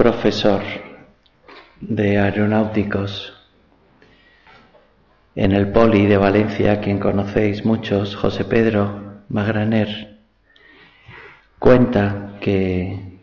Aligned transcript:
profesor 0.00 0.62
de 1.78 2.18
aeronáuticos 2.18 3.34
en 5.34 5.52
el 5.52 5.72
Poli 5.72 6.06
de 6.06 6.16
Valencia, 6.16 6.80
quien 6.80 6.98
conocéis 6.98 7.66
muchos, 7.66 8.16
José 8.16 8.46
Pedro 8.46 9.24
Magraner, 9.28 10.16
cuenta 11.58 12.38
que 12.40 13.18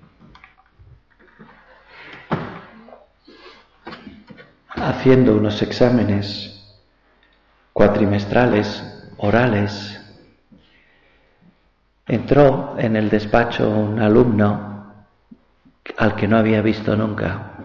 haciendo 4.70 5.36
unos 5.36 5.60
exámenes 5.64 6.78
cuatrimestrales, 7.74 8.84
orales, 9.18 10.00
entró 12.06 12.76
en 12.78 12.96
el 12.96 13.10
despacho 13.10 13.68
un 13.68 14.00
alumno 14.00 14.67
al 15.96 16.16
que 16.16 16.28
no 16.28 16.38
había 16.38 16.62
visto 16.62 16.96
nunca 16.96 17.58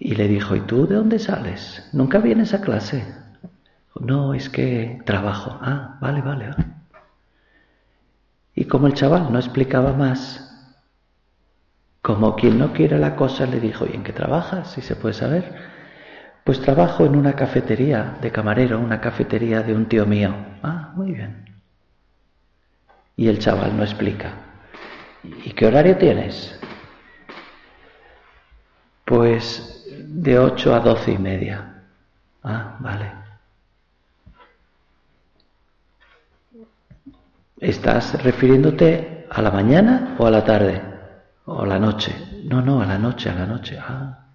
y 0.00 0.14
le 0.14 0.28
dijo, 0.28 0.54
¿y 0.54 0.60
tú 0.60 0.86
de 0.86 0.94
dónde 0.94 1.18
sales? 1.18 1.88
¿Nunca 1.92 2.18
vienes 2.18 2.54
a 2.54 2.60
clase? 2.60 3.04
No, 3.98 4.32
es 4.32 4.48
que 4.48 5.00
trabajo. 5.04 5.58
Ah, 5.60 5.98
vale, 6.00 6.22
vale. 6.22 6.54
Y 8.54 8.64
como 8.64 8.86
el 8.86 8.94
chaval 8.94 9.32
no 9.32 9.38
explicaba 9.38 9.92
más, 9.92 10.44
como 12.00 12.36
quien 12.36 12.58
no 12.58 12.72
quiere 12.72 12.98
la 12.98 13.16
cosa, 13.16 13.46
le 13.46 13.60
dijo, 13.60 13.86
¿y 13.86 13.94
en 13.94 14.04
qué 14.04 14.12
trabajas? 14.12 14.70
Si 14.72 14.82
se 14.82 14.96
puede 14.96 15.14
saber. 15.14 15.52
Pues 16.44 16.60
trabajo 16.60 17.04
en 17.04 17.16
una 17.16 17.34
cafetería 17.34 18.16
de 18.22 18.30
camarero, 18.30 18.78
una 18.78 19.00
cafetería 19.00 19.62
de 19.62 19.74
un 19.74 19.86
tío 19.86 20.06
mío. 20.06 20.34
Ah, 20.62 20.92
muy 20.94 21.12
bien. 21.12 21.44
Y 23.16 23.28
el 23.28 23.40
chaval 23.40 23.76
no 23.76 23.82
explica. 23.82 24.47
¿Y 25.22 25.52
qué 25.52 25.66
horario 25.66 25.96
tienes? 25.96 26.58
Pues 29.04 29.84
de 29.88 30.38
ocho 30.38 30.74
a 30.74 30.80
doce 30.80 31.12
y 31.12 31.18
media. 31.18 31.84
Ah, 32.42 32.76
vale. 32.80 33.12
¿Estás 37.58 38.22
refiriéndote 38.22 39.26
a 39.30 39.42
la 39.42 39.50
mañana 39.50 40.14
o 40.18 40.26
a 40.26 40.30
la 40.30 40.44
tarde? 40.44 40.80
¿O 41.46 41.62
a 41.62 41.66
la 41.66 41.78
noche? 41.78 42.14
No, 42.44 42.62
no, 42.62 42.80
a 42.80 42.86
la 42.86 42.98
noche, 42.98 43.30
a 43.30 43.34
la 43.34 43.46
noche. 43.46 43.78
Ah. 43.78 44.26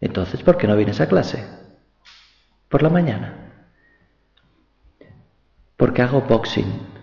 Entonces, 0.00 0.42
¿por 0.42 0.56
qué 0.56 0.66
no 0.66 0.76
vienes 0.76 1.00
a 1.00 1.06
clase? 1.06 1.46
Por 2.68 2.82
la 2.82 2.90
mañana. 2.90 3.52
Porque 5.76 6.02
hago 6.02 6.22
boxing. 6.22 6.93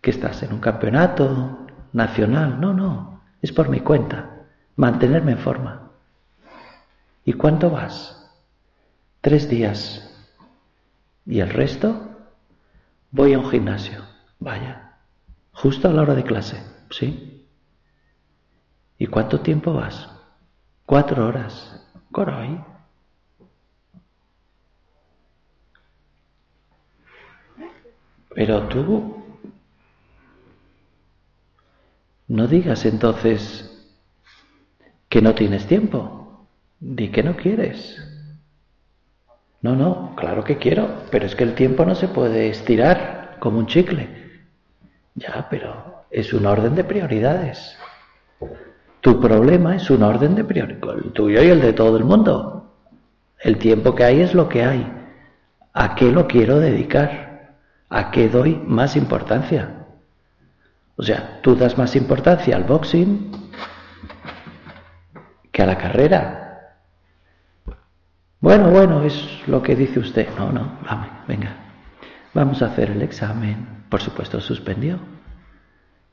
¿Qué 0.00 0.10
estás? 0.10 0.42
¿En 0.42 0.52
un 0.52 0.60
campeonato 0.60 1.66
nacional? 1.92 2.60
No, 2.60 2.72
no. 2.72 3.22
Es 3.42 3.52
por 3.52 3.68
mi 3.68 3.80
cuenta. 3.80 4.46
Mantenerme 4.76 5.32
en 5.32 5.38
forma. 5.38 5.90
¿Y 7.24 7.34
cuánto 7.34 7.70
vas? 7.70 8.30
Tres 9.20 9.48
días. 9.48 10.06
¿Y 11.26 11.40
el 11.40 11.50
resto? 11.50 12.16
Voy 13.10 13.34
a 13.34 13.38
un 13.38 13.50
gimnasio. 13.50 14.02
Vaya. 14.38 14.96
Justo 15.52 15.88
a 15.88 15.92
la 15.92 16.02
hora 16.02 16.14
de 16.14 16.24
clase. 16.24 16.62
¿Sí? 16.90 17.46
¿Y 18.98 19.06
cuánto 19.06 19.40
tiempo 19.40 19.74
vas? 19.74 20.08
Cuatro 20.86 21.26
horas. 21.26 21.86
Coroy. 22.10 22.64
Pero 28.34 28.66
tú 28.68 29.19
no 32.30 32.46
digas 32.46 32.84
entonces 32.84 33.66
que 35.08 35.20
no 35.20 35.34
tienes 35.34 35.66
tiempo. 35.66 36.46
Di 36.78 37.08
que 37.08 37.24
no 37.24 37.36
quieres. 37.36 38.00
No, 39.62 39.74
no, 39.74 40.14
claro 40.14 40.44
que 40.44 40.56
quiero, 40.56 40.88
pero 41.10 41.26
es 41.26 41.34
que 41.34 41.42
el 41.42 41.56
tiempo 41.56 41.84
no 41.84 41.96
se 41.96 42.06
puede 42.06 42.48
estirar 42.48 43.36
como 43.40 43.58
un 43.58 43.66
chicle. 43.66 44.08
Ya, 45.16 45.48
pero 45.50 46.04
es 46.08 46.32
un 46.32 46.46
orden 46.46 46.76
de 46.76 46.84
prioridades. 46.84 47.76
Tu 49.00 49.20
problema 49.20 49.74
es 49.74 49.90
un 49.90 50.04
orden 50.04 50.36
de 50.36 50.44
prioridades, 50.44 51.04
el 51.04 51.12
tuyo 51.12 51.42
y 51.42 51.48
el 51.48 51.60
de 51.60 51.72
todo 51.72 51.96
el 51.96 52.04
mundo. 52.04 52.76
El 53.40 53.58
tiempo 53.58 53.96
que 53.96 54.04
hay 54.04 54.20
es 54.20 54.34
lo 54.34 54.48
que 54.48 54.62
hay. 54.62 54.86
¿A 55.72 55.96
qué 55.96 56.12
lo 56.12 56.28
quiero 56.28 56.60
dedicar? 56.60 57.56
¿A 57.88 58.12
qué 58.12 58.28
doy 58.28 58.54
más 58.64 58.96
importancia? 58.96 59.79
O 61.00 61.02
sea, 61.02 61.40
tú 61.40 61.56
das 61.56 61.78
más 61.78 61.96
importancia 61.96 62.54
al 62.54 62.64
boxing 62.64 63.32
que 65.50 65.62
a 65.62 65.66
la 65.66 65.78
carrera. 65.78 66.76
Bueno, 68.38 68.68
bueno, 68.68 69.02
es 69.04 69.48
lo 69.48 69.62
que 69.62 69.74
dice 69.74 69.98
usted. 69.98 70.28
No, 70.36 70.52
no, 70.52 70.78
venga. 71.26 71.56
Vamos 72.34 72.60
a 72.60 72.66
hacer 72.66 72.90
el 72.90 73.00
examen. 73.00 73.84
Por 73.88 74.02
supuesto, 74.02 74.42
suspendió. 74.42 74.98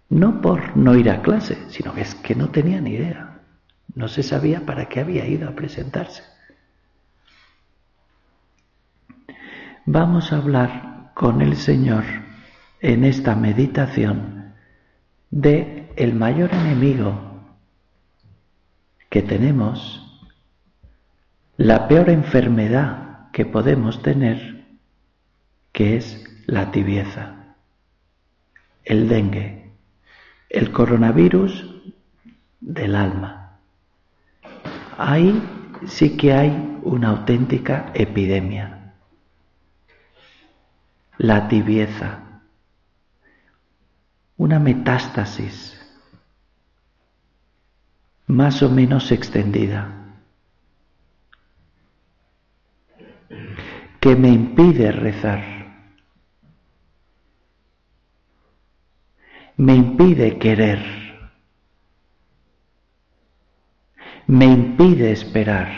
No 0.08 0.40
por 0.40 0.78
no 0.78 0.96
ir 0.96 1.10
a 1.10 1.22
clase, 1.22 1.58
sino 1.68 1.94
que 1.94 2.04
es 2.04 2.16
que 2.16 2.36
no 2.36 2.48
tenía 2.48 2.80
ni 2.80 2.92
idea. 2.92 3.42
No 3.94 4.08
se 4.08 4.24
sabía 4.24 4.66
para 4.66 4.86
qué 4.86 5.02
había 5.02 5.28
ido 5.28 5.50
a 5.50 5.52
presentarse. 5.52 6.24
Vamos 9.86 10.32
a 10.32 10.38
hablar 10.38 11.12
con 11.14 11.42
el 11.42 11.58
Señor 11.58 12.06
en 12.80 13.04
esta 13.04 13.36
meditación 13.36 14.37
de 15.30 15.92
el 15.96 16.14
mayor 16.14 16.54
enemigo 16.54 17.20
que 19.10 19.22
tenemos 19.22 20.04
la 21.58 21.88
peor 21.88 22.10
enfermedad 22.10 23.32
que 23.32 23.46
podemos 23.46 24.02
tener, 24.04 24.66
que 25.72 25.98
es 25.98 26.24
la 26.46 26.72
tibieza, 26.72 27.56
el 28.86 29.10
dengue, 29.10 29.72
el 30.50 30.72
coronavirus 30.72 31.74
del 32.62 32.96
alma. 32.96 33.60
Ahí 34.98 35.42
sí 35.86 36.16
que 36.16 36.34
hay 36.34 36.80
una 36.84 37.10
auténtica 37.10 37.92
epidemia. 37.94 38.94
La 41.18 41.48
tibieza, 41.48 42.27
una 44.38 44.60
metástasis 44.60 45.74
más 48.28 48.62
o 48.62 48.70
menos 48.70 49.12
extendida 49.12 49.98
que 54.00 54.16
me 54.16 54.30
impide 54.30 54.92
rezar, 54.92 55.44
me 59.58 59.76
impide 59.76 60.38
querer, 60.38 60.80
me 64.28 64.46
impide 64.46 65.12
esperar, 65.12 65.72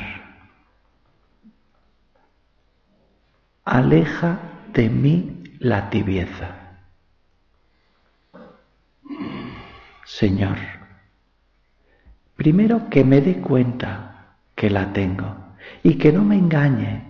aleja 3.64 4.40
de 4.74 4.90
mí 4.90 5.44
la 5.60 5.90
tibieza. 5.90 6.59
Señor, 10.10 10.58
primero 12.36 12.90
que 12.90 13.04
me 13.04 13.22
dé 13.22 13.40
cuenta 13.40 14.36
que 14.56 14.72
la 14.72 14.92
tengo 14.92 15.36
y 15.84 16.00
que 16.00 16.12
no 16.12 16.26
me 16.26 16.36
engañe 16.36 17.06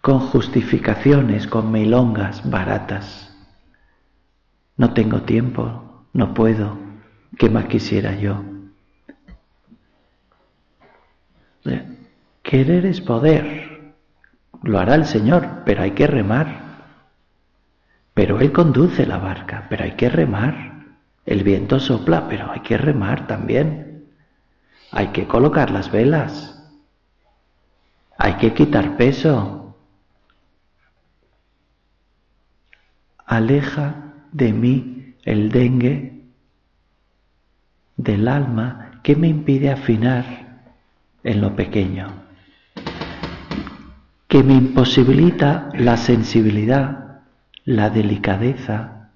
con 0.00 0.18
justificaciones, 0.18 1.46
con 1.46 1.70
milongas 1.70 2.48
baratas. 2.48 3.36
No 4.78 4.94
tengo 4.94 5.22
tiempo, 5.22 6.06
no 6.14 6.32
puedo, 6.32 6.78
¿qué 7.38 7.50
más 7.50 7.66
quisiera 7.66 8.16
yo? 8.16 8.42
Querer 12.42 12.86
es 12.86 13.02
poder, 13.02 13.92
lo 14.62 14.78
hará 14.78 14.94
el 14.94 15.04
Señor, 15.04 15.64
pero 15.66 15.82
hay 15.82 15.90
que 15.90 16.06
remar. 16.06 16.67
Pero 18.18 18.40
Él 18.40 18.50
conduce 18.50 19.06
la 19.06 19.18
barca, 19.18 19.66
pero 19.70 19.84
hay 19.84 19.92
que 19.92 20.08
remar. 20.08 20.86
El 21.24 21.44
viento 21.44 21.78
sopla, 21.78 22.28
pero 22.28 22.50
hay 22.50 22.58
que 22.62 22.76
remar 22.76 23.28
también. 23.28 24.06
Hay 24.90 25.12
que 25.12 25.28
colocar 25.28 25.70
las 25.70 25.92
velas. 25.92 26.68
Hay 28.18 28.34
que 28.34 28.54
quitar 28.54 28.96
peso. 28.96 29.76
aleja 33.24 34.14
de 34.32 34.52
mí 34.52 35.14
el 35.22 35.52
dengue 35.52 36.24
del 37.96 38.26
alma 38.26 39.00
que 39.04 39.14
me 39.14 39.28
impide 39.28 39.70
afinar 39.70 40.24
en 41.22 41.40
lo 41.40 41.54
pequeño, 41.54 42.08
que 44.26 44.42
me 44.42 44.54
imposibilita 44.54 45.68
la 45.74 45.96
sensibilidad, 45.96 47.07
la 47.68 47.90
delicadeza, 47.90 49.10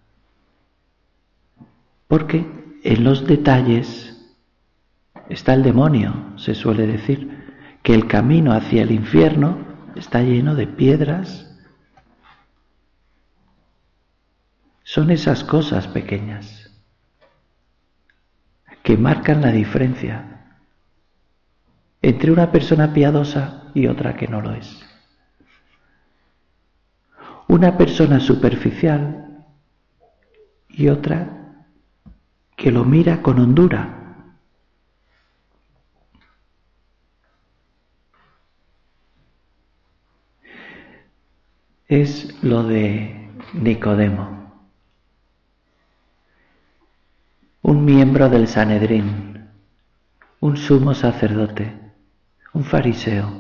Porque 2.07 2.45
en 2.85 3.03
los 3.03 3.27
detalles 3.27 4.31
está 5.31 5.55
el 5.55 5.63
demonio, 5.63 6.35
se 6.37 6.55
suele 6.55 6.87
decir, 6.87 7.47
que 7.83 7.95
el 7.95 8.07
camino 8.07 8.53
hacia 8.53 8.83
el 8.83 8.91
infierno 8.91 9.57
está 9.97 10.21
lleno 10.21 10.55
de 10.55 10.67
piedras. 10.67 11.51
Son 14.83 15.11
esas 15.11 15.45
cosas 15.45 15.89
pequeñas 15.89 16.71
que 18.83 18.99
marcan 18.99 19.41
la 19.41 19.51
diferencia 19.51 20.59
entre 22.03 22.31
una 22.31 22.53
persona 22.53 22.93
piadosa 22.93 23.71
y 23.73 23.87
otra 23.87 24.15
que 24.15 24.29
no 24.29 24.43
lo 24.43 24.53
es. 24.53 24.92
Una 27.53 27.77
persona 27.77 28.19
superficial 28.19 29.45
y 30.71 30.89
otra 30.89 31.67
que 32.57 32.73
lo 32.73 32.85
mira 32.87 33.21
con 33.21 33.39
hondura. 33.39 33.99
Es 41.89 42.43
lo 42.43 42.63
de 42.63 43.31
Nicodemo. 43.53 44.43
un 47.65 47.85
miembro 47.85 48.29
del 48.29 48.49
Sanedrín, 48.49 49.49
un 50.41 50.57
sumo 50.57 50.95
sacerdote, 50.95 51.73
un 52.55 52.65
fariseo, 52.65 53.31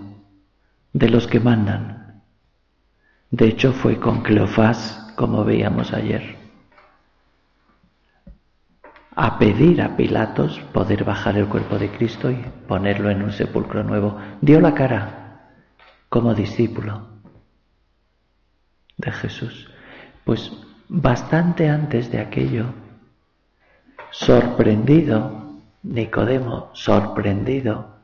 de 0.92 1.08
los 1.08 1.26
que 1.26 1.40
mandan. 1.40 2.01
De 3.32 3.46
hecho 3.46 3.72
fue 3.72 3.98
con 3.98 4.20
Cleofás, 4.20 5.10
como 5.16 5.42
veíamos 5.42 5.94
ayer, 5.94 6.36
a 9.16 9.38
pedir 9.38 9.80
a 9.80 9.96
Pilatos 9.96 10.60
poder 10.74 11.04
bajar 11.04 11.38
el 11.38 11.48
cuerpo 11.48 11.78
de 11.78 11.90
Cristo 11.90 12.30
y 12.30 12.44
ponerlo 12.68 13.08
en 13.08 13.22
un 13.22 13.32
sepulcro 13.32 13.84
nuevo. 13.84 14.18
Dio 14.42 14.60
la 14.60 14.74
cara 14.74 15.48
como 16.10 16.34
discípulo 16.34 17.06
de 18.98 19.10
Jesús. 19.12 19.70
Pues 20.24 20.52
bastante 20.90 21.70
antes 21.70 22.12
de 22.12 22.18
aquello, 22.18 22.66
sorprendido, 24.10 25.54
Nicodemo, 25.82 26.68
sorprendido, 26.74 27.96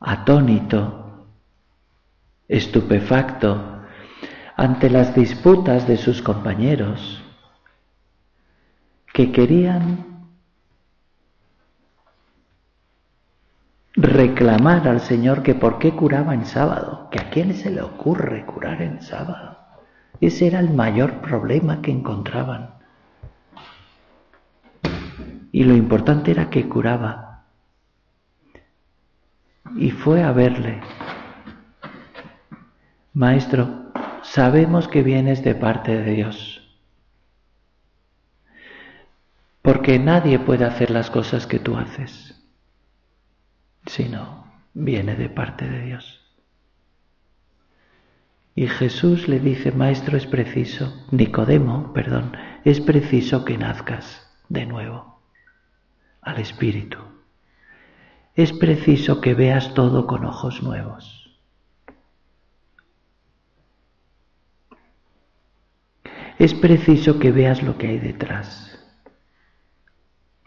atónito, 0.00 1.26
estupefacto 2.48 3.77
ante 4.58 4.90
las 4.90 5.14
disputas 5.14 5.86
de 5.86 5.96
sus 5.96 6.20
compañeros 6.20 7.22
que 9.14 9.30
querían 9.30 10.04
reclamar 13.94 14.88
al 14.88 15.00
Señor 15.00 15.44
que 15.44 15.54
por 15.54 15.78
qué 15.78 15.94
curaba 15.94 16.34
en 16.34 16.44
sábado, 16.44 17.08
que 17.12 17.20
a 17.20 17.30
quién 17.30 17.54
se 17.54 17.70
le 17.70 17.82
ocurre 17.82 18.44
curar 18.46 18.82
en 18.82 19.00
sábado. 19.00 19.58
Ese 20.20 20.48
era 20.48 20.58
el 20.58 20.74
mayor 20.74 21.20
problema 21.20 21.80
que 21.80 21.92
encontraban 21.92 22.74
y 25.52 25.62
lo 25.62 25.76
importante 25.76 26.32
era 26.32 26.50
que 26.50 26.68
curaba. 26.68 27.44
Y 29.76 29.92
fue 29.92 30.24
a 30.24 30.32
verle. 30.32 30.80
Maestro, 33.12 33.87
sabemos 34.30 34.88
que 34.88 35.02
vienes 35.02 35.42
de 35.42 35.54
parte 35.54 35.96
de 36.00 36.12
Dios, 36.12 36.60
porque 39.62 39.98
nadie 39.98 40.38
puede 40.38 40.64
hacer 40.64 40.90
las 40.90 41.10
cosas 41.10 41.46
que 41.46 41.58
tú 41.58 41.76
haces, 41.76 42.34
sino 43.86 44.44
viene 44.74 45.16
de 45.16 45.28
parte 45.30 45.68
de 45.68 45.82
Dios. 45.82 46.20
Y 48.54 48.66
Jesús 48.66 49.28
le 49.28 49.40
dice, 49.40 49.72
Maestro, 49.72 50.16
es 50.16 50.26
preciso, 50.26 51.06
Nicodemo, 51.10 51.92
perdón, 51.92 52.36
es 52.64 52.80
preciso 52.80 53.44
que 53.44 53.56
nazcas 53.56 54.28
de 54.48 54.66
nuevo 54.66 55.20
al 56.20 56.38
Espíritu. 56.38 56.98
Es 58.34 58.52
preciso 58.52 59.20
que 59.20 59.34
veas 59.34 59.74
todo 59.74 60.06
con 60.06 60.24
ojos 60.24 60.62
nuevos. 60.62 61.27
Es 66.38 66.54
preciso 66.54 67.18
que 67.18 67.32
veas 67.32 67.64
lo 67.64 67.76
que 67.78 67.88
hay 67.88 67.98
detrás, 67.98 68.78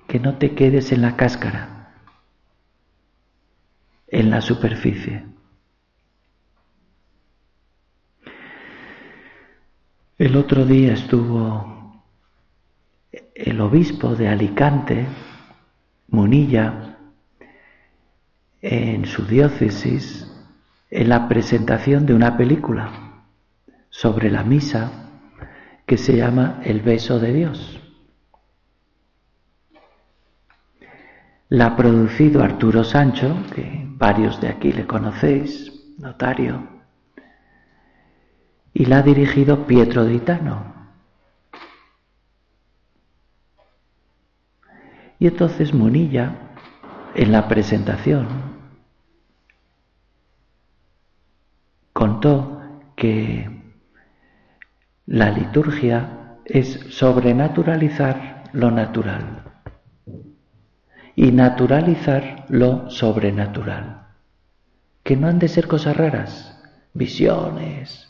que 0.07 0.19
no 0.21 0.37
te 0.37 0.55
quedes 0.55 0.93
en 0.93 1.01
la 1.01 1.17
cáscara, 1.17 1.91
en 4.07 4.29
la 4.29 4.39
superficie. 4.39 5.25
El 10.17 10.37
otro 10.37 10.65
día 10.65 10.93
estuvo 10.93 12.01
el 13.35 13.59
obispo 13.59 14.15
de 14.15 14.29
Alicante, 14.29 15.07
Munilla, 16.07 16.99
en 18.61 19.05
su 19.05 19.25
diócesis, 19.25 20.31
en 20.89 21.09
la 21.09 21.27
presentación 21.27 22.05
de 22.05 22.13
una 22.13 22.37
película 22.37 23.25
sobre 23.89 24.29
la 24.29 24.43
misa 24.43 25.00
que 25.91 25.97
se 25.97 26.15
llama 26.15 26.61
El 26.63 26.79
beso 26.79 27.19
de 27.19 27.33
Dios. 27.33 27.81
La 31.49 31.65
ha 31.65 31.75
producido 31.75 32.41
Arturo 32.41 32.85
Sancho, 32.85 33.35
que 33.53 33.85
varios 33.97 34.39
de 34.39 34.47
aquí 34.47 34.71
le 34.71 34.87
conocéis, 34.87 35.97
notario, 35.97 36.65
y 38.73 38.85
la 38.85 38.99
ha 38.99 39.01
dirigido 39.01 39.67
Pietro 39.67 40.05
Ditano, 40.05 40.73
Y 45.19 45.27
entonces 45.27 45.73
Monilla, 45.73 46.53
en 47.15 47.33
la 47.33 47.49
presentación, 47.49 48.27
contó 51.91 52.61
que 52.95 53.60
la 55.11 55.29
liturgia 55.29 56.37
es 56.45 56.79
sobrenaturalizar 56.89 58.45
lo 58.53 58.71
natural 58.71 59.43
y 61.17 61.33
naturalizar 61.33 62.45
lo 62.47 62.89
sobrenatural, 62.89 64.03
que 65.03 65.17
no 65.17 65.27
han 65.27 65.37
de 65.37 65.49
ser 65.49 65.67
cosas 65.67 65.97
raras, 65.97 66.63
visiones, 66.93 68.07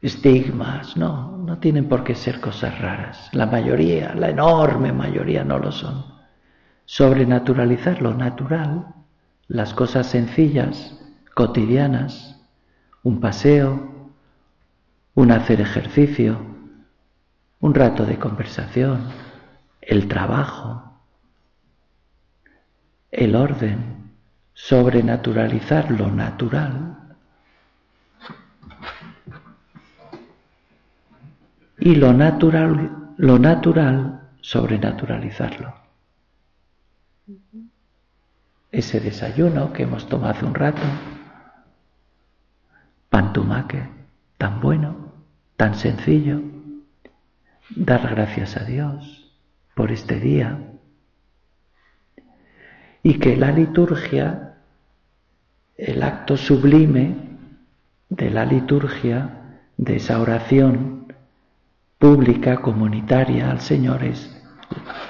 estigmas, 0.00 0.96
no, 0.96 1.36
no 1.38 1.58
tienen 1.58 1.88
por 1.88 2.04
qué 2.04 2.14
ser 2.14 2.40
cosas 2.40 2.80
raras. 2.80 3.30
La 3.32 3.46
mayoría, 3.46 4.14
la 4.14 4.30
enorme 4.30 4.92
mayoría 4.92 5.42
no 5.42 5.58
lo 5.58 5.72
son. 5.72 6.04
Sobrenaturalizar 6.84 8.00
lo 8.00 8.14
natural, 8.14 8.94
las 9.48 9.74
cosas 9.74 10.06
sencillas, 10.06 10.96
cotidianas, 11.34 12.31
un 13.02 13.20
paseo, 13.20 13.90
un 15.14 15.30
hacer 15.30 15.60
ejercicio, 15.60 16.40
un 17.60 17.74
rato 17.74 18.04
de 18.04 18.18
conversación, 18.18 19.08
el 19.80 20.08
trabajo, 20.08 21.00
el 23.10 23.36
orden, 23.36 24.10
sobrenaturalizar 24.54 25.90
lo 25.90 26.10
natural 26.10 27.16
y 31.78 31.94
lo 31.96 32.12
natural, 32.12 33.14
lo 33.16 33.38
natural 33.38 34.28
sobrenaturalizarlo. 34.40 35.74
Ese 38.70 39.00
desayuno 39.00 39.72
que 39.72 39.82
hemos 39.82 40.08
tomado 40.08 40.32
hace 40.32 40.44
un 40.44 40.54
rato, 40.54 40.82
pantumaque, 43.12 43.90
tan 44.38 44.62
bueno, 44.62 45.12
tan 45.58 45.74
sencillo, 45.74 46.40
dar 47.76 48.08
gracias 48.08 48.56
a 48.56 48.64
Dios 48.64 49.30
por 49.74 49.92
este 49.92 50.18
día 50.18 50.58
y 53.02 53.18
que 53.18 53.36
la 53.36 53.52
liturgia, 53.52 54.54
el 55.76 56.02
acto 56.02 56.38
sublime 56.38 57.14
de 58.08 58.30
la 58.30 58.46
liturgia, 58.46 59.60
de 59.76 59.96
esa 59.96 60.18
oración, 60.18 61.12
pública, 61.98 62.62
comunitaria 62.62 63.50
al 63.50 63.60
Señor 63.60 64.04
es 64.04 64.42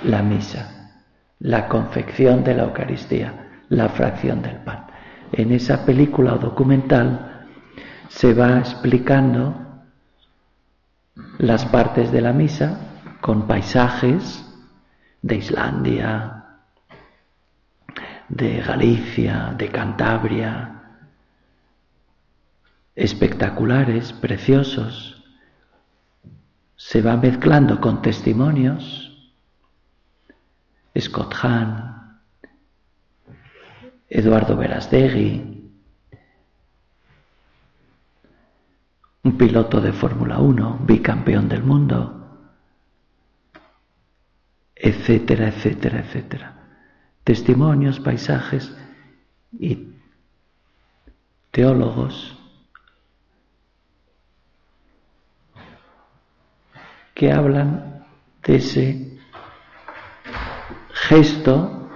la 0.02 0.24
misa, 0.24 1.04
la 1.38 1.68
confección 1.68 2.42
de 2.42 2.54
la 2.54 2.64
Eucaristía, 2.64 3.62
la 3.68 3.88
fracción 3.90 4.42
del 4.42 4.56
pan. 4.56 4.86
En 5.30 5.52
esa 5.52 5.86
película 5.86 6.34
o 6.34 6.38
documental 6.38 7.31
se 8.14 8.34
va 8.34 8.58
explicando 8.58 9.54
las 11.38 11.64
partes 11.66 12.12
de 12.12 12.20
la 12.20 12.32
misa 12.32 12.78
con 13.20 13.46
paisajes 13.46 14.44
de 15.22 15.36
Islandia, 15.36 16.44
de 18.28 18.60
Galicia, 18.60 19.54
de 19.56 19.68
Cantabria, 19.70 20.82
espectaculares, 22.94 24.12
preciosos, 24.12 25.24
se 26.76 27.00
va 27.00 27.16
mezclando 27.16 27.80
con 27.80 28.02
testimonios. 28.02 29.08
Scott 30.98 31.34
Hahn, 31.42 32.20
Eduardo 34.10 34.56
Verastegui, 34.56 35.61
un 39.24 39.38
piloto 39.38 39.80
de 39.80 39.92
Fórmula 39.92 40.38
1, 40.38 40.80
bicampeón 40.84 41.48
del 41.48 41.62
mundo, 41.62 42.18
etcétera, 44.74 45.48
etcétera, 45.48 46.00
etcétera. 46.00 46.54
Testimonios, 47.22 48.00
paisajes 48.00 48.76
y 49.52 49.94
teólogos 51.52 52.36
que 57.14 57.30
hablan 57.30 58.04
de 58.44 58.56
ese 58.56 59.18
gesto 60.94 61.90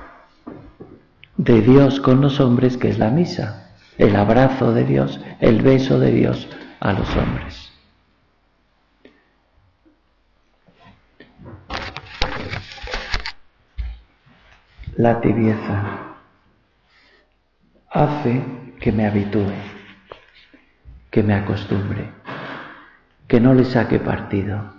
de 1.37 1.61
Dios 1.61 1.99
con 1.99 2.21
los 2.21 2.39
hombres 2.39 2.77
que 2.77 2.89
es 2.89 2.99
la 2.99 3.11
misa, 3.11 3.75
el 3.99 4.15
abrazo 4.15 4.73
de 4.73 4.85
Dios, 4.85 5.21
el 5.41 5.63
beso 5.63 5.99
de 5.99 6.13
Dios 6.13 6.49
a 6.81 6.93
los 6.93 7.17
hombres. 7.17 7.73
La 14.97 15.21
tibieza 15.21 16.17
hace 17.91 18.43
que 18.81 18.93
me 18.93 19.07
habitúe, 19.07 19.53
que 21.11 21.23
me 21.23 21.35
acostumbre, 21.35 22.11
que 23.29 23.41
no 23.41 23.53
le 23.53 23.65
saque 23.65 23.99
partido, 23.99 24.73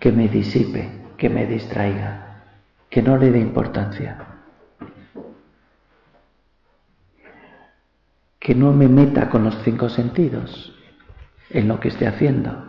que 0.00 0.12
me 0.12 0.28
disipe, 0.28 0.88
que 1.18 1.28
me 1.28 1.46
distraiga, 1.46 2.44
que 2.88 3.02
no 3.02 3.16
le 3.18 3.30
dé 3.30 3.40
importancia, 3.40 4.35
que 8.46 8.54
no 8.54 8.72
me 8.72 8.86
meta 8.86 9.28
con 9.28 9.42
los 9.42 9.56
cinco 9.64 9.88
sentidos 9.88 10.72
en 11.50 11.66
lo 11.66 11.80
que 11.80 11.88
esté 11.88 12.06
haciendo, 12.06 12.64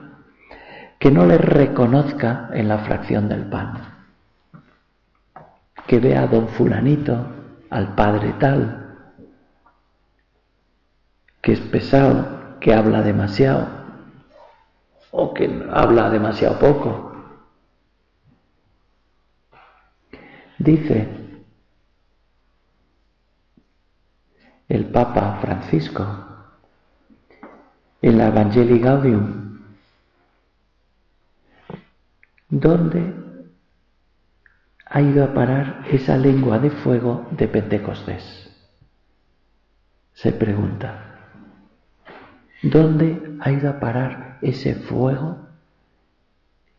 que 0.98 1.12
no 1.12 1.28
le 1.28 1.38
reconozca 1.38 2.50
en 2.52 2.68
la 2.68 2.80
fracción 2.80 3.30
del 3.30 3.46
pan, 3.46 3.84
que 5.86 6.00
vea 6.00 6.24
a 6.24 6.28
don 6.28 6.48
fulanito, 6.48 7.28
al 7.70 7.94
padre 7.94 8.34
tal, 8.40 8.96
que 11.42 11.52
es 11.52 11.60
pesado, 11.60 12.58
que 12.60 12.74
habla 12.74 13.04
demasiado 13.04 13.68
o 15.12 15.32
que 15.36 15.64
habla 15.72 16.10
demasiado 16.10 16.58
poco, 16.58 17.04
Dice 20.60 21.08
el 24.70 24.86
Papa 24.98 25.38
Francisco 25.42 26.04
en 28.02 28.18
la 28.18 28.30
Evangelii 28.30 28.80
Gaudium, 28.80 29.60
¿dónde 32.50 33.14
ha 34.88 35.00
ido 35.00 35.24
a 35.24 35.36
parar 35.36 35.84
esa 35.92 36.18
lengua 36.18 36.58
de 36.58 36.72
fuego 36.72 37.28
de 37.30 37.48
Pentecostés? 37.48 38.50
Se 40.16 40.32
pregunta. 40.32 41.20
¿Dónde 42.64 43.38
ha 43.40 43.52
ido 43.52 43.70
a 43.70 43.80
parar 43.80 44.40
ese 44.42 44.74
fuego 44.74 45.48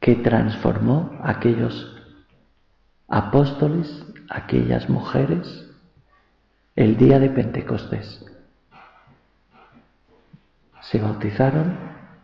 que 0.00 0.16
transformó 0.16 1.16
aquellos 1.22 1.96
apóstoles, 3.06 4.04
aquellas 4.28 4.88
mujeres, 4.90 5.67
el 6.78 6.97
día 6.97 7.18
de 7.18 7.28
Pentecostés. 7.28 8.25
Se 10.80 11.00
bautizaron 11.00 11.76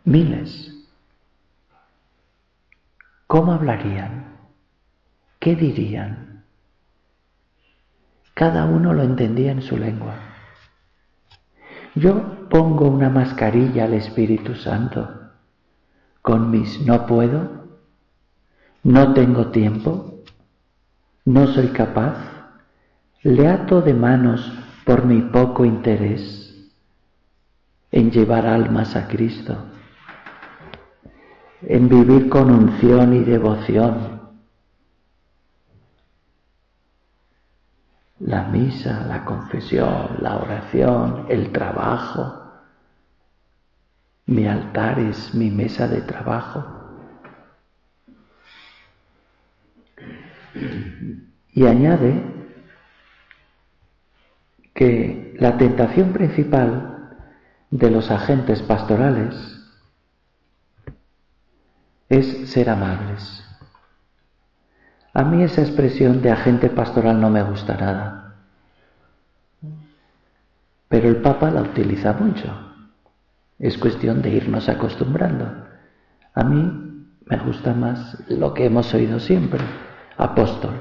miles. 0.04 0.72
¿Cómo 3.26 3.52
hablarían? 3.52 4.36
¿Qué 5.40 5.56
dirían? 5.56 6.44
Cada 8.34 8.66
uno 8.66 8.92
lo 8.92 9.02
entendía 9.02 9.50
en 9.50 9.62
su 9.62 9.76
lengua. 9.76 10.14
Yo 11.96 12.48
pongo 12.48 12.86
una 12.86 13.08
mascarilla 13.08 13.86
al 13.86 13.94
Espíritu 13.94 14.54
Santo 14.54 15.32
con 16.22 16.52
mis 16.52 16.80
no 16.86 17.06
puedo, 17.06 17.66
no 18.84 19.14
tengo 19.14 19.48
tiempo, 19.48 20.22
no 21.24 21.48
soy 21.48 21.70
capaz, 21.70 22.33
le 23.24 23.48
ato 23.48 23.80
de 23.80 23.94
manos 23.94 24.52
por 24.84 25.06
mi 25.06 25.22
poco 25.22 25.64
interés 25.64 26.54
en 27.90 28.10
llevar 28.10 28.46
almas 28.46 28.96
a 28.96 29.08
Cristo, 29.08 29.56
en 31.62 31.88
vivir 31.88 32.28
con 32.28 32.50
unción 32.50 33.14
y 33.14 33.20
devoción. 33.20 34.20
La 38.18 38.44
misa, 38.44 39.06
la 39.06 39.24
confesión, 39.24 40.18
la 40.20 40.36
oración, 40.36 41.24
el 41.30 41.50
trabajo. 41.50 42.42
Mi 44.26 44.46
altar 44.46 44.98
es 44.98 45.34
mi 45.34 45.50
mesa 45.50 45.88
de 45.88 46.02
trabajo. 46.02 46.62
Y 51.54 51.66
añade 51.66 52.33
que 54.74 55.34
la 55.38 55.56
tentación 55.56 56.12
principal 56.12 57.16
de 57.70 57.90
los 57.90 58.10
agentes 58.10 58.62
pastorales 58.62 59.34
es 62.08 62.50
ser 62.50 62.68
amables. 62.68 63.42
A 65.12 65.22
mí 65.24 65.42
esa 65.42 65.62
expresión 65.62 66.22
de 66.22 66.32
agente 66.32 66.70
pastoral 66.70 67.20
no 67.20 67.30
me 67.30 67.42
gusta 67.42 67.76
nada, 67.76 68.34
pero 70.88 71.08
el 71.08 71.16
Papa 71.22 71.50
la 71.50 71.62
utiliza 71.62 72.12
mucho. 72.12 72.52
Es 73.58 73.78
cuestión 73.78 74.22
de 74.22 74.30
irnos 74.30 74.68
acostumbrando. 74.68 75.66
A 76.34 76.44
mí 76.44 77.06
me 77.26 77.38
gusta 77.38 77.72
más 77.72 78.18
lo 78.28 78.52
que 78.52 78.66
hemos 78.66 78.92
oído 78.92 79.20
siempre 79.20 79.60
apóstol, 80.16 80.74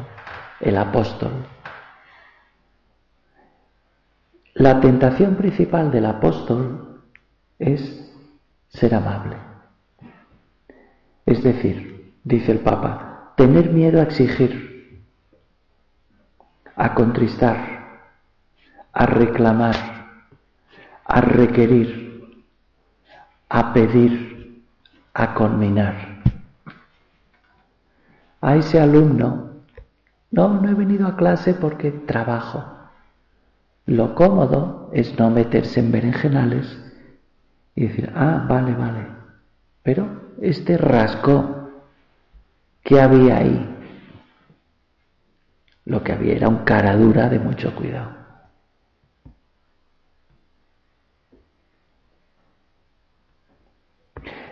el 0.60 0.78
apóstol. 0.78 1.32
La 4.54 4.80
tentación 4.80 5.36
principal 5.36 5.92
del 5.92 6.06
apóstol 6.06 7.02
es 7.60 8.12
ser 8.70 8.96
amable. 8.96 9.38
Es 11.26 11.44
decir, 11.44 12.14
dice 12.24 12.52
el 12.52 12.60
Papa, 12.60 13.34
tener 13.36 13.72
miedo 13.72 14.00
a 14.00 14.04
exigir, 14.04 15.04
a 16.76 16.94
contristar, 16.94 18.10
a 18.92 19.06
reclamar, 19.06 19.76
a 21.06 21.22
requerir, 21.22 22.44
a 23.50 23.74
pedir, 23.74 24.64
a 25.14 25.34
conminar 25.34 26.14
a 28.44 28.58
ese 28.58 28.78
alumno, 28.78 29.52
no, 30.32 30.50
no 30.50 30.70
he 30.70 30.74
venido 30.74 31.08
a 31.08 31.16
clase 31.16 31.54
porque 31.54 31.92
trabajo. 31.92 32.83
Lo 33.86 34.16
cómodo 34.16 34.90
es 34.94 35.18
no 35.20 35.30
meterse 35.30 35.80
en 35.80 35.92
berenjenales 35.92 36.80
y 37.76 37.88
decir, 37.88 38.12
ah, 38.16 38.46
vale, 38.48 38.74
vale. 38.74 39.08
Pero 39.84 40.36
este 40.42 40.78
rasgo, 40.78 41.70
¿qué 42.84 43.02
había 43.02 43.38
ahí? 43.38 43.70
Lo 45.86 46.04
que 46.04 46.14
había 46.14 46.36
era 46.36 46.48
un 46.48 46.60
cara 46.60 46.96
dura 46.96 47.28
de 47.28 47.40
mucho 47.40 47.76
cuidado. 47.76 48.24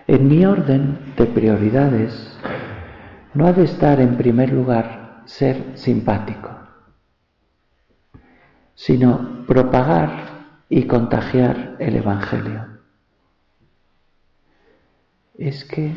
En 0.07 0.27
mi 0.27 0.45
orden 0.45 1.13
de 1.15 1.25
prioridades, 1.25 2.37
no 3.33 3.47
ha 3.47 3.53
de 3.53 3.63
estar 3.63 4.01
en 4.01 4.17
primer 4.17 4.51
lugar 4.51 5.21
ser 5.25 5.77
simpático, 5.77 6.49
sino 8.85 9.45
propagar 9.45 10.65
y 10.67 10.87
contagiar 10.87 11.75
el 11.77 11.97
Evangelio. 11.97 12.65
Es 15.37 15.65
que 15.65 15.93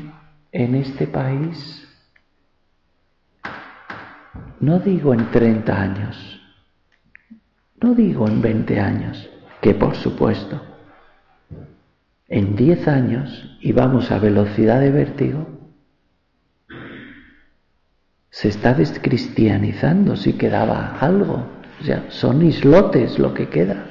en 0.52 0.74
este 0.74 1.06
país, 1.06 1.88
no 4.60 4.80
digo 4.80 5.14
en 5.14 5.30
30 5.30 5.80
años, 5.80 6.42
no 7.80 7.94
digo 7.94 8.28
en 8.28 8.42
20 8.42 8.78
años, 8.78 9.30
que 9.62 9.72
por 9.72 9.96
supuesto, 9.96 10.60
en 12.28 12.54
10 12.54 12.88
años, 12.88 13.58
y 13.62 13.72
vamos 13.72 14.10
a 14.10 14.18
velocidad 14.18 14.80
de 14.80 14.90
vértigo, 14.90 15.46
se 18.28 18.48
está 18.48 18.74
descristianizando 18.74 20.16
si 20.16 20.34
quedaba 20.34 20.98
algo. 21.00 21.63
O 21.84 21.86
sea, 21.86 22.06
son 22.08 22.40
islotes 22.40 23.18
lo 23.18 23.34
que 23.34 23.50
queda. 23.50 23.84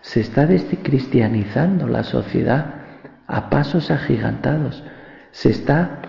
Se 0.00 0.20
está 0.20 0.46
descristianizando 0.46 1.88
la 1.88 2.04
sociedad 2.04 2.84
a 3.26 3.50
pasos 3.50 3.90
agigantados. 3.90 4.84
Se 5.32 5.50
está 5.50 6.02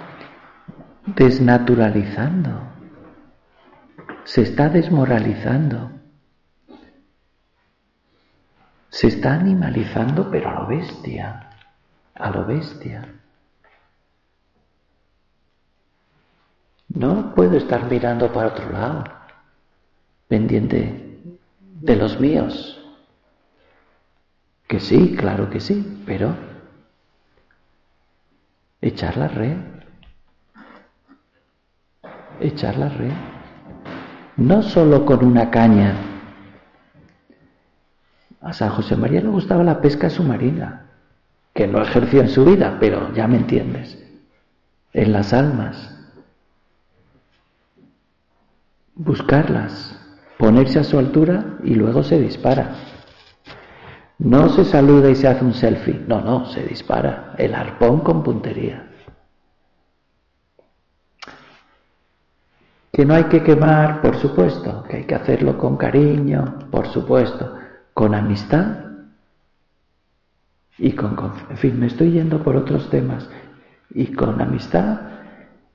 desnaturalizando. 1.07 2.51
Se 4.25 4.43
está 4.43 4.69
desmoralizando. 4.69 5.93
Se 8.89 9.07
está 9.07 9.33
animalizando, 9.33 10.29
pero 10.29 10.51
a 10.51 10.53
lo 10.53 10.67
bestia. 10.67 11.49
A 12.13 12.29
lo 12.29 12.45
bestia. 12.45 13.16
No 16.89 17.35
puedo 17.35 17.57
estar 17.57 17.89
mirando 17.89 18.31
para 18.31 18.47
otro 18.49 18.71
lado, 18.71 19.03
pendiente 20.27 21.19
de 21.81 21.95
los 21.95 22.19
míos. 22.19 22.73
Que 24.67 24.79
sí, 24.79 25.15
claro 25.15 25.49
que 25.49 25.59
sí, 25.59 26.03
pero 26.05 26.35
echar 28.81 29.17
la 29.17 29.27
red, 29.27 29.57
echar 32.39 32.77
la 32.77 32.89
red, 32.89 33.13
no 34.37 34.61
solo 34.61 35.05
con 35.05 35.25
una 35.25 35.49
caña. 35.49 35.95
A 38.41 38.53
San 38.53 38.69
José 38.69 38.95
María 38.95 39.21
le 39.21 39.29
gustaba 39.29 39.63
la 39.63 39.81
pesca 39.81 40.09
submarina, 40.09 40.85
que 41.53 41.67
no 41.67 41.81
ejerció 41.81 42.21
en 42.21 42.29
su 42.29 42.45
vida, 42.45 42.77
pero 42.79 43.13
ya 43.13 43.27
me 43.27 43.37
entiendes, 43.37 44.01
en 44.93 45.11
las 45.11 45.33
almas 45.33 45.96
buscarlas, 48.97 49.95
ponerse 50.37 50.79
a 50.79 50.83
su 50.83 50.97
altura 50.97 51.57
y 51.63 51.75
luego 51.75 52.03
se 52.03 52.19
dispara. 52.19 52.75
No 54.19 54.49
se 54.49 54.65
saluda 54.65 55.09
y 55.09 55.15
se 55.15 55.27
hace 55.27 55.45
un 55.45 55.53
selfie, 55.53 56.03
no, 56.07 56.21
no, 56.21 56.45
se 56.47 56.63
dispara 56.63 57.35
el 57.37 57.53
arpón 57.53 58.01
con 58.01 58.23
puntería. 58.23 58.87
Que 62.91 63.05
no 63.05 63.13
hay 63.13 63.25
que 63.25 63.43
quemar, 63.43 64.01
por 64.01 64.17
supuesto, 64.17 64.83
que 64.89 64.97
hay 64.97 65.03
que 65.03 65.13
hacerlo 65.13 65.57
con 65.59 65.77
cariño, 65.77 66.67
por 66.71 66.87
supuesto, 66.87 67.53
con 67.93 68.15
amistad 68.15 68.87
y 70.79 70.93
con, 70.93 71.15
en 71.49 71.57
fin, 71.57 71.79
me 71.79 71.87
estoy 71.87 72.11
yendo 72.11 72.43
por 72.43 72.55
otros 72.55 72.89
temas, 72.89 73.29
y 73.91 74.13
con 74.13 74.41
amistad 74.41 74.99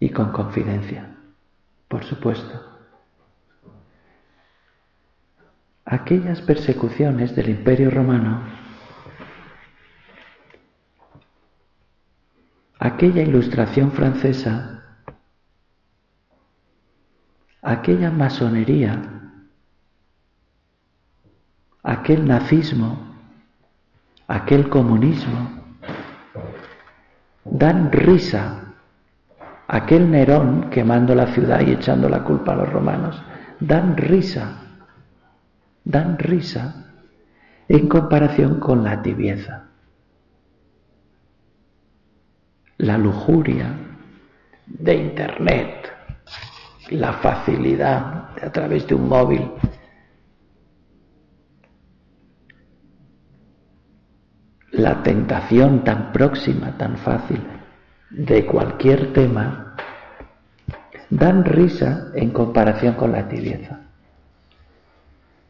y 0.00 0.10
con 0.10 0.32
confidencia, 0.32 1.16
por 1.88 2.04
supuesto. 2.04 2.71
Aquellas 5.92 6.40
persecuciones 6.40 7.36
del 7.36 7.50
imperio 7.50 7.90
romano, 7.90 8.40
aquella 12.78 13.20
ilustración 13.20 13.92
francesa, 13.92 14.84
aquella 17.60 18.10
masonería, 18.10 19.02
aquel 21.82 22.26
nazismo, 22.26 23.14
aquel 24.28 24.70
comunismo, 24.70 25.50
dan 27.44 27.92
risa. 27.92 28.58
Aquel 29.68 30.10
Nerón 30.10 30.68
quemando 30.68 31.14
la 31.14 31.28
ciudad 31.28 31.60
y 31.66 31.70
echando 31.72 32.06
la 32.06 32.24
culpa 32.24 32.52
a 32.52 32.56
los 32.56 32.70
romanos, 32.70 33.22
dan 33.58 33.96
risa 33.96 34.61
dan 35.84 36.18
risa 36.18 36.86
en 37.68 37.88
comparación 37.88 38.60
con 38.60 38.84
la 38.84 39.02
tibieza. 39.02 39.68
La 42.78 42.98
lujuria 42.98 43.74
de 44.66 44.94
Internet, 44.94 45.92
la 46.90 47.12
facilidad 47.14 48.30
a 48.42 48.50
través 48.52 48.86
de 48.86 48.94
un 48.94 49.08
móvil. 49.08 49.50
La 54.72 55.02
tentación 55.02 55.84
tan 55.84 56.12
próxima, 56.12 56.76
tan 56.76 56.96
fácil 56.96 57.40
de 58.10 58.46
cualquier 58.46 59.12
tema, 59.12 59.76
dan 61.10 61.44
risa 61.44 62.10
en 62.14 62.30
comparación 62.30 62.94
con 62.94 63.12
la 63.12 63.28
tibieza 63.28 63.91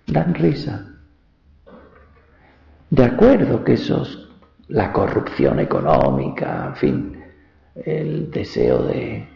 dan 0.07 0.35
risa. 0.35 0.87
De 2.91 3.05
acuerdo 3.05 3.65
que 3.65 3.75
eso 3.75 4.03
es 4.03 4.19
la 4.69 4.93
corrupción 4.93 5.61
económica, 5.61 6.67
en 6.69 6.77
fin, 6.77 7.23
el 7.75 8.31
deseo 8.31 8.83
de 8.83 9.29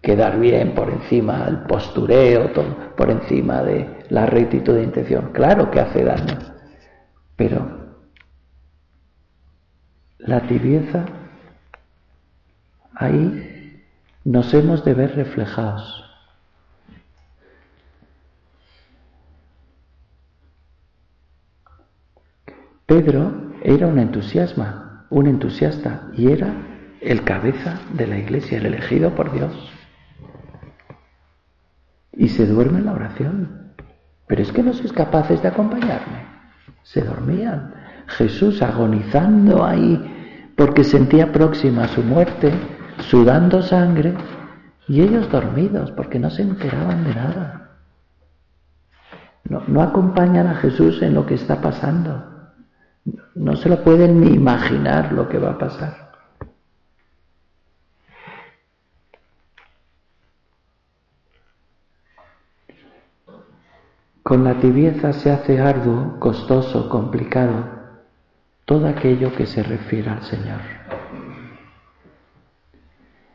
quedar 0.00 0.38
bien 0.40 0.74
por 0.74 0.90
encima 0.90 1.44
del 1.44 1.58
postureo, 1.60 2.50
por 2.96 3.10
encima 3.10 3.62
de 3.62 4.04
la 4.10 4.26
rectitud 4.26 4.74
de 4.74 4.82
intención. 4.82 5.30
Claro 5.32 5.70
que 5.70 5.80
hace 5.80 6.04
daño, 6.04 6.38
pero 7.36 7.82
la 10.18 10.40
tibieza, 10.46 11.04
ahí 12.94 13.82
nos 14.24 14.52
hemos 14.54 14.84
de 14.84 14.94
ver 14.94 15.14
reflejados. 15.16 16.01
Pedro 22.92 23.32
era 23.62 23.86
un 23.86 23.98
entusiasma, 23.98 25.06
un 25.08 25.26
entusiasta 25.26 26.10
y 26.12 26.30
era 26.30 26.52
el 27.00 27.24
cabeza 27.24 27.80
de 27.94 28.06
la 28.06 28.18
iglesia, 28.18 28.58
el 28.58 28.66
elegido 28.66 29.14
por 29.14 29.32
Dios. 29.32 29.50
Y 32.12 32.28
se 32.28 32.46
duerme 32.46 32.80
en 32.80 32.84
la 32.84 32.92
oración. 32.92 33.72
Pero 34.26 34.42
es 34.42 34.52
que 34.52 34.62
no 34.62 34.74
sois 34.74 34.92
capaces 34.92 35.40
de 35.40 35.48
acompañarme. 35.48 36.26
Se 36.82 37.00
dormían. 37.00 37.72
Jesús 38.08 38.60
agonizando 38.60 39.64
ahí 39.64 40.52
porque 40.54 40.84
sentía 40.84 41.32
próxima 41.32 41.88
su 41.88 42.02
muerte, 42.02 42.52
sudando 42.98 43.62
sangre, 43.62 44.12
y 44.86 45.00
ellos 45.00 45.30
dormidos 45.30 45.92
porque 45.92 46.18
no 46.18 46.28
se 46.28 46.42
enteraban 46.42 47.04
de 47.04 47.14
nada. 47.14 47.70
No, 49.44 49.62
no 49.66 49.80
acompañan 49.80 50.46
a 50.46 50.56
Jesús 50.56 51.00
en 51.00 51.14
lo 51.14 51.24
que 51.24 51.36
está 51.36 51.62
pasando. 51.62 52.31
No 53.34 53.56
se 53.56 53.68
lo 53.68 53.82
pueden 53.82 54.20
ni 54.20 54.34
imaginar 54.34 55.12
lo 55.12 55.28
que 55.28 55.38
va 55.38 55.52
a 55.52 55.58
pasar. 55.58 56.12
Con 64.22 64.44
la 64.44 64.60
tibieza 64.60 65.12
se 65.12 65.32
hace 65.32 65.60
arduo, 65.60 66.18
costoso, 66.20 66.88
complicado 66.88 67.82
todo 68.64 68.88
aquello 68.88 69.34
que 69.34 69.46
se 69.46 69.62
refiere 69.62 70.08
al 70.08 70.22
Señor. 70.22 70.60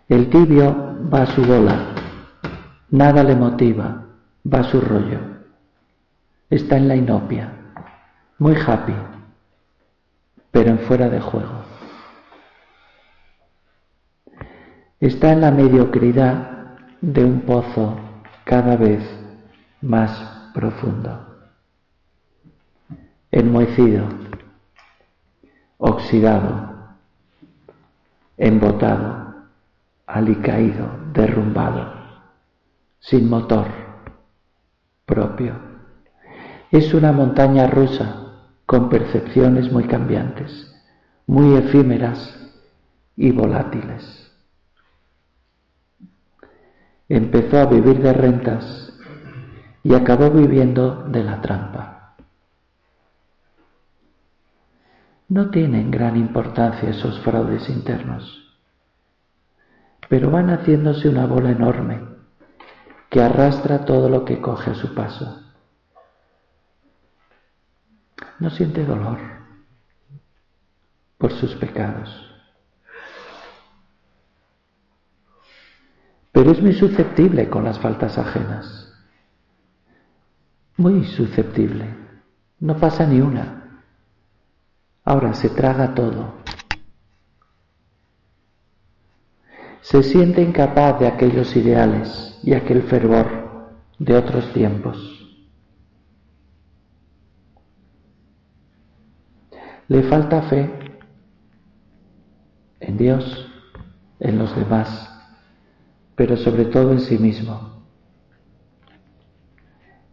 El 0.07 0.29
tibio 0.29 0.97
va 1.13 1.23
a 1.23 1.25
su 1.27 1.43
bola, 1.43 1.93
nada 2.89 3.23
le 3.23 3.35
motiva, 3.35 4.05
va 4.51 4.59
a 4.59 4.63
su 4.63 4.79
rollo, 4.79 5.19
está 6.49 6.77
en 6.77 6.87
la 6.87 6.95
inopia, 6.95 7.51
muy 8.39 8.55
happy, 8.55 8.95
pero 10.57 10.71
en 10.71 10.79
fuera 10.79 11.07
de 11.07 11.19
juego. 11.19 11.53
Está 14.99 15.31
en 15.31 15.41
la 15.41 15.51
mediocridad 15.51 16.77
de 16.99 17.23
un 17.23 17.41
pozo 17.41 17.95
cada 18.43 18.75
vez 18.75 19.03
más 19.83 20.49
profundo, 20.55 21.27
enmohecido, 23.29 24.07
oxidado, 25.77 26.73
embotado, 28.37 29.35
alicaído, 30.07 30.89
derrumbado, 31.13 31.93
sin 32.97 33.29
motor 33.29 33.67
propio. 35.05 35.53
Es 36.71 36.95
una 36.95 37.11
montaña 37.11 37.67
rusa 37.67 38.26
con 38.67 38.89
percepciones 38.89 39.71
muy 39.71 39.85
cambiantes, 39.85 40.71
muy 41.25 41.55
efímeras, 41.55 42.37
y 43.17 43.31
volátiles. 43.31 44.31
Empezó 47.09 47.59
a 47.59 47.65
vivir 47.65 47.99
de 48.01 48.13
rentas 48.13 48.93
y 49.83 49.95
acabó 49.95 50.29
viviendo 50.29 51.07
de 51.07 51.23
la 51.23 51.41
trampa. 51.41 52.15
No 55.29 55.49
tienen 55.49 55.91
gran 55.91 56.15
importancia 56.15 56.89
esos 56.89 57.19
fraudes 57.21 57.67
internos, 57.69 58.55
pero 60.07 60.29
van 60.31 60.49
haciéndose 60.49 61.09
una 61.09 61.25
bola 61.25 61.51
enorme 61.51 61.99
que 63.09 63.21
arrastra 63.21 63.83
todo 63.83 64.09
lo 64.09 64.23
que 64.23 64.39
coge 64.39 64.71
a 64.71 64.75
su 64.75 64.93
paso. 64.93 65.46
No 68.39 68.49
siente 68.49 68.85
dolor 68.85 69.17
por 71.17 71.31
sus 71.33 71.55
pecados. 71.55 72.23
Pero 76.31 76.51
es 76.51 76.61
muy 76.61 76.73
susceptible 76.73 77.49
con 77.49 77.63
las 77.63 77.79
faltas 77.79 78.17
ajenas. 78.17 78.93
Muy 80.75 81.03
susceptible. 81.05 81.95
No 82.59 82.77
pasa 82.77 83.07
ni 83.07 83.21
una. 83.21 83.81
Ahora 85.03 85.33
se 85.33 85.49
traga 85.49 85.95
todo. 85.95 86.35
Se 89.81 90.03
siente 90.03 90.43
incapaz 90.43 90.99
de 90.99 91.07
aquellos 91.07 91.55
ideales 91.55 92.39
y 92.43 92.53
aquel 92.53 92.83
fervor 92.83 93.71
de 93.97 94.15
otros 94.15 94.53
tiempos. 94.53 95.16
Le 99.87 100.03
falta 100.03 100.41
fe 100.43 100.69
en 102.79 102.97
Dios, 102.97 103.49
en 104.19 104.37
los 104.37 104.55
demás, 104.55 105.09
pero 106.15 106.37
sobre 106.37 106.65
todo 106.65 106.91
en 106.91 106.99
sí 106.99 107.17
mismo. 107.17 107.83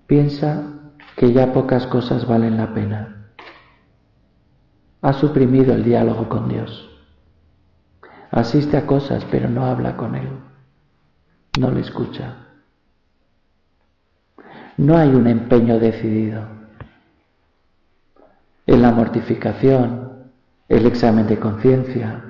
Piensa 0.07 0.63
que 1.17 1.33
ya 1.33 1.53
pocas 1.53 1.87
cosas 1.87 2.27
valen 2.27 2.57
la 2.57 2.73
pena 2.73 3.15
ha 5.05 5.13
suprimido 5.13 5.75
el 5.75 5.85
diálogo 5.85 6.31
con 6.31 6.49
Dios. 6.49 6.89
Asiste 8.31 8.79
a 8.79 8.87
cosas, 8.87 9.23
pero 9.31 9.51
no 9.51 9.67
habla 9.67 9.99
con 9.99 10.15
Él. 10.15 10.31
No 11.61 11.71
le 11.71 11.83
escucha. 11.83 12.37
No 14.79 14.97
hay 14.97 15.11
un 15.11 15.27
empeño 15.27 15.79
decidido. 15.79 16.54
En 18.67 18.81
la 18.81 18.93
mortificación, 18.93 20.31
el 20.69 20.87
examen 20.87 21.27
de 21.27 21.39
conciencia, 21.39 22.25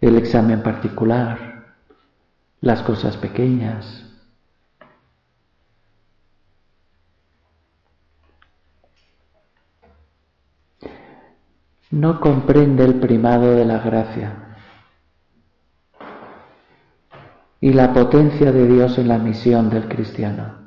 el 0.00 0.16
examen 0.16 0.62
particular, 0.62 1.76
las 2.60 2.82
cosas 2.82 3.16
pequeñas, 3.16 4.08
no 11.90 12.20
comprende 12.20 12.84
el 12.84 13.00
primado 13.00 13.54
de 13.54 13.64
la 13.64 13.78
gracia 13.78 14.56
y 17.60 17.72
la 17.72 17.92
potencia 17.92 18.52
de 18.52 18.66
Dios 18.66 18.98
en 18.98 19.08
la 19.08 19.18
misión 19.18 19.70
del 19.70 19.88
cristiano. 19.88 20.57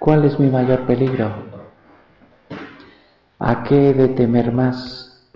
¿Cuál 0.00 0.24
es 0.24 0.40
mi 0.40 0.48
mayor 0.48 0.86
peligro? 0.86 1.30
¿A 3.38 3.62
qué 3.64 3.90
he 3.90 3.92
de 3.92 4.08
temer 4.08 4.50
más? 4.50 5.28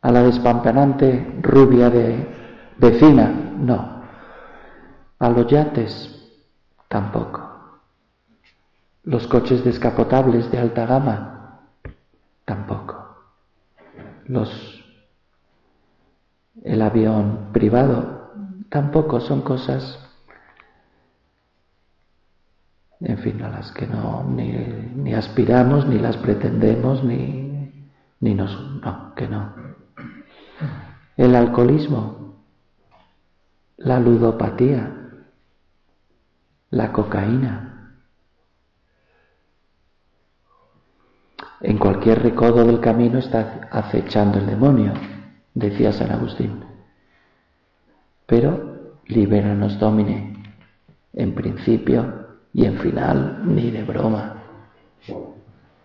¿A 0.00 0.10
la 0.10 0.22
despampanante 0.22 1.40
rubia 1.42 1.90
de 1.90 2.26
vecina? 2.78 3.28
No. 3.58 4.00
A 5.18 5.28
los 5.28 5.46
yates 5.46 6.26
tampoco. 6.88 7.78
Los 9.04 9.26
coches 9.26 9.62
descapotables 9.62 10.50
de 10.50 10.58
alta 10.58 10.86
gama 10.86 11.60
tampoco. 12.46 13.26
Los 14.24 14.82
el 16.64 16.80
avión 16.80 17.50
privado 17.52 18.15
tampoco 18.70 19.20
son 19.20 19.42
cosas 19.42 20.06
en 23.00 23.18
fin, 23.18 23.42
a 23.42 23.50
las 23.50 23.72
que 23.72 23.86
no 23.86 24.24
ni, 24.24 24.52
ni 24.94 25.14
aspiramos, 25.14 25.86
ni 25.86 25.98
las 25.98 26.16
pretendemos, 26.16 27.04
ni, 27.04 27.72
ni 28.20 28.34
nos... 28.34 28.58
No, 28.80 29.14
que 29.14 29.28
no. 29.28 29.52
El 31.16 31.34
alcoholismo, 31.34 32.36
la 33.76 34.00
ludopatía, 34.00 34.92
la 36.70 36.92
cocaína. 36.92 37.94
En 41.60 41.78
cualquier 41.78 42.22
recodo 42.22 42.64
del 42.64 42.80
camino 42.80 43.18
está 43.18 43.68
acechando 43.70 44.38
el 44.38 44.46
demonio, 44.46 44.92
decía 45.54 45.92
San 45.92 46.12
Agustín. 46.12 46.75
Pero 48.26 48.98
libéranos, 49.06 49.78
Domine, 49.78 50.42
en 51.12 51.34
principio 51.34 52.26
y 52.52 52.64
en 52.64 52.78
final, 52.78 53.42
ni 53.44 53.70
de 53.70 53.84
broma. 53.84 54.42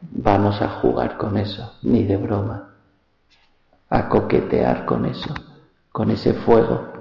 Vamos 0.02 0.62
a 0.62 0.80
jugar 0.80 1.18
con 1.18 1.38
eso, 1.38 1.74
ni 1.84 2.04
de 2.04 2.18
broma. 2.18 2.76
A 3.90 4.10
coquetear 4.10 4.86
con 4.86 5.06
eso, 5.06 5.34
con 5.92 6.12
ese 6.12 6.34
fuego 6.34 6.92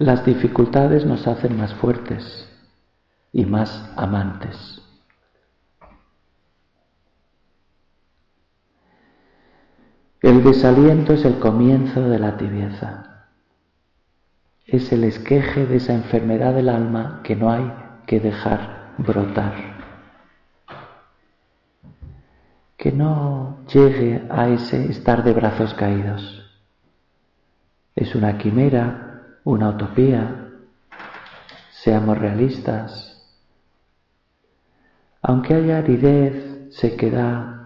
Las 0.00 0.24
dificultades 0.24 1.04
nos 1.04 1.26
hacen 1.26 1.56
más 1.56 1.74
fuertes 1.74 2.48
y 3.32 3.44
más 3.44 3.90
amantes. 3.96 4.77
El 10.28 10.44
desaliento 10.44 11.14
es 11.14 11.24
el 11.24 11.38
comienzo 11.38 12.02
de 12.02 12.18
la 12.18 12.36
tibieza. 12.36 13.28
Es 14.66 14.92
el 14.92 15.04
esqueje 15.04 15.64
de 15.64 15.76
esa 15.76 15.94
enfermedad 15.94 16.52
del 16.52 16.68
alma 16.68 17.22
que 17.24 17.34
no 17.34 17.50
hay 17.50 17.72
que 18.04 18.20
dejar 18.20 18.92
brotar. 18.98 19.54
Que 22.76 22.92
no 22.92 23.64
llegue 23.72 24.22
a 24.28 24.50
ese 24.50 24.90
estar 24.90 25.24
de 25.24 25.32
brazos 25.32 25.72
caídos. 25.72 26.44
Es 27.96 28.14
una 28.14 28.36
quimera 28.36 29.38
una 29.44 29.70
utopía, 29.70 30.50
seamos 31.70 32.18
realistas. 32.18 33.26
Aunque 35.22 35.54
haya 35.54 35.78
aridez, 35.78 36.74
sequedad, 36.74 37.57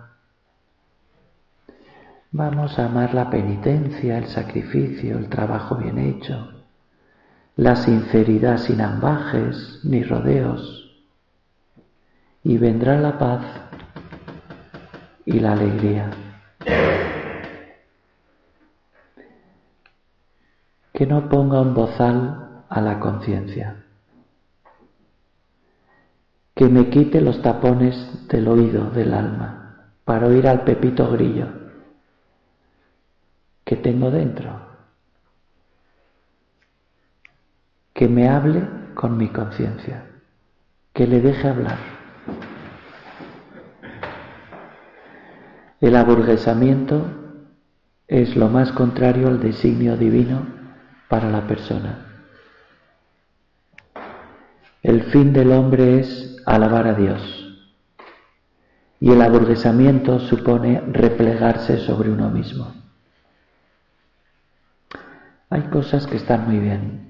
vamos 2.33 2.79
a 2.79 2.87
amar 2.87 3.12
la 3.12 3.29
penitencia, 3.29 4.16
el 4.16 4.27
sacrificio, 4.27 5.18
el 5.18 5.29
trabajo 5.29 5.77
bien 5.77 5.99
hecho, 5.99 6.64
la 7.57 7.77
sinceridad 7.77 8.57
sin 8.57 8.81
ambajes 8.81 9.81
ni 9.85 10.03
rodeos, 10.03 10.90
y 12.42 12.57
vendrá 12.57 12.99
la 12.99 13.18
paz 13.18 13.42
y 15.27 15.38
la 15.38 15.53
alegría. 15.53 16.11
que 20.95 21.07
no 21.07 21.31
ponga 21.31 21.62
un 21.62 21.75
bozal 21.75 22.64
a 22.68 22.81
la 22.81 23.01
conciencia, 23.01 23.83
que 26.55 26.68
me 26.68 26.90
quite 26.90 27.23
los 27.23 27.40
tapones 27.40 28.29
del 28.29 28.47
oído 28.47 28.90
del 28.90 29.14
alma 29.14 29.88
para 30.05 30.27
oír 30.29 30.47
al 30.47 30.64
pepito 30.64 31.11
grillo 31.11 31.62
que 33.72 33.76
tengo 33.76 34.11
dentro, 34.11 34.61
que 37.94 38.06
me 38.06 38.28
hable 38.28 38.68
con 38.92 39.16
mi 39.16 39.28
conciencia, 39.28 40.11
que 40.92 41.06
le 41.06 41.22
deje 41.22 41.48
hablar. 41.48 41.78
El 45.80 45.96
aburguesamiento 45.96 47.02
es 48.08 48.37
lo 48.37 48.50
más 48.50 48.72
contrario 48.72 49.28
al 49.28 49.40
designio 49.40 49.96
divino 49.96 50.46
para 51.08 51.30
la 51.30 51.46
persona. 51.46 52.24
El 54.82 55.04
fin 55.04 55.32
del 55.32 55.50
hombre 55.50 56.00
es 56.00 56.42
alabar 56.44 56.88
a 56.88 56.92
Dios 56.92 57.56
y 59.00 59.11
el 59.12 59.22
aburguesamiento 59.22 60.20
supone 60.20 60.82
replegarse 60.92 61.78
sobre 61.78 62.11
uno 62.11 62.28
mismo. 62.28 62.82
Hay 65.52 65.68
cosas 65.68 66.06
que 66.06 66.16
están 66.16 66.46
muy 66.46 66.58
bien, 66.58 67.02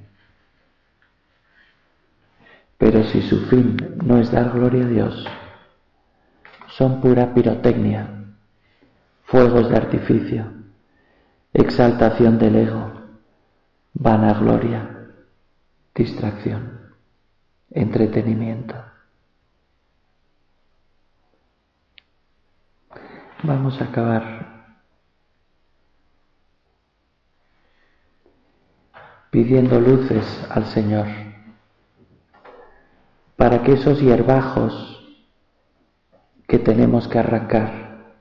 Pero 2.76 3.04
si 3.04 3.22
su 3.22 3.46
fin 3.46 3.76
no 4.04 4.18
es 4.18 4.32
dar 4.32 4.50
gloria 4.50 4.84
a 4.84 4.88
Dios, 4.88 5.24
son 6.66 7.00
pura 7.00 7.32
pirotecnia, 7.32 8.24
fuegos 9.26 9.68
de 9.68 9.76
artificio, 9.76 10.52
exaltación 11.52 12.40
del 12.40 12.56
ego, 12.56 12.92
vanagloria, 13.94 15.06
distracción, 15.94 16.90
entretenimiento. 17.70 18.74
Vamos 23.44 23.80
a 23.80 23.84
acabar 23.84 24.41
pidiendo 29.32 29.80
luces 29.80 30.24
al 30.50 30.66
Señor 30.66 31.06
para 33.36 33.62
que 33.62 33.72
esos 33.72 33.98
hierbajos 33.98 35.16
que 36.46 36.58
tenemos 36.58 37.08
que 37.08 37.18
arrancar, 37.18 38.12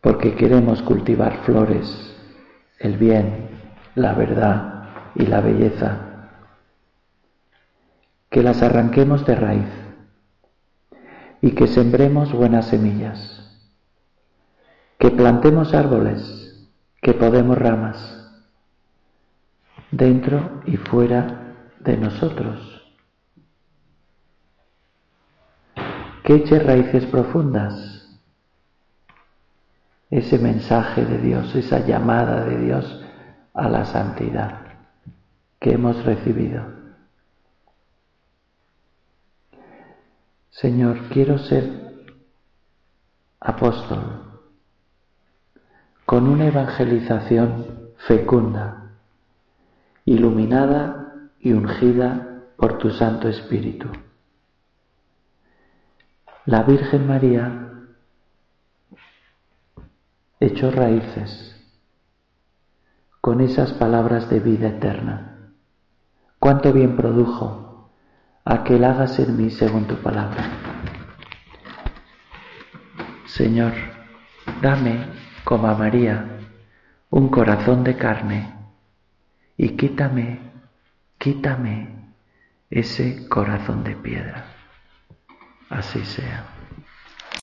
porque 0.00 0.34
queremos 0.34 0.80
cultivar 0.82 1.44
flores, 1.44 2.16
el 2.80 2.96
bien, 2.96 3.50
la 3.94 4.14
verdad 4.14 4.88
y 5.14 5.26
la 5.26 5.40
belleza, 5.42 6.30
que 8.30 8.42
las 8.42 8.62
arranquemos 8.62 9.24
de 9.26 9.34
raíz 9.36 9.68
y 11.42 11.52
que 11.52 11.68
sembremos 11.68 12.32
buenas 12.32 12.66
semillas 12.66 13.38
que 14.98 15.10
plantemos 15.10 15.74
árboles, 15.74 16.70
que 17.00 17.12
podemos 17.12 17.58
ramas, 17.58 18.21
dentro 19.92 20.62
y 20.66 20.76
fuera 20.76 21.54
de 21.78 21.96
nosotros. 21.96 22.82
Que 26.24 26.34
eche 26.34 26.58
raíces 26.58 27.06
profundas 27.06 28.18
ese 30.10 30.38
mensaje 30.38 31.04
de 31.04 31.18
Dios, 31.18 31.54
esa 31.54 31.86
llamada 31.86 32.44
de 32.44 32.58
Dios 32.58 33.04
a 33.54 33.68
la 33.68 33.84
santidad 33.84 34.60
que 35.58 35.72
hemos 35.72 36.04
recibido. 36.04 36.64
Señor, 40.50 41.08
quiero 41.08 41.38
ser 41.38 42.14
apóstol 43.40 44.22
con 46.04 46.28
una 46.28 46.46
evangelización 46.46 47.92
fecunda, 48.06 48.81
iluminada 50.04 51.30
y 51.38 51.52
ungida 51.52 52.44
por 52.56 52.78
tu 52.78 52.90
Santo 52.90 53.28
Espíritu. 53.28 53.88
La 56.44 56.62
Virgen 56.62 57.06
María 57.06 57.68
echó 60.40 60.70
raíces 60.70 61.48
con 63.20 63.40
esas 63.40 63.72
palabras 63.74 64.28
de 64.28 64.40
vida 64.40 64.68
eterna. 64.68 65.52
Cuánto 66.40 66.72
bien 66.72 66.96
produjo 66.96 67.90
aquel 68.44 68.84
hagas 68.84 69.18
en 69.20 69.36
mí 69.36 69.50
según 69.50 69.86
tu 69.86 69.94
palabra. 69.96 70.44
Señor, 73.26 73.72
dame 74.60 75.06
como 75.44 75.68
a 75.68 75.74
María, 75.74 76.38
un 77.10 77.28
corazón 77.28 77.84
de 77.84 77.96
carne, 77.96 78.61
y 79.56 79.76
quítame, 79.76 80.38
quítame 81.18 81.88
ese 82.70 83.28
corazón 83.28 83.84
de 83.84 83.96
piedra. 83.96 84.46
Así 85.68 86.04
sea. 86.04 86.51